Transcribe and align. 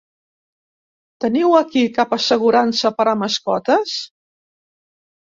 Teniu 1.25 1.51
aquí 1.57 1.83
cap 1.97 2.15
assegurança 2.17 2.91
per 3.01 3.07
a 3.11 3.13
mascotes? 3.25 3.93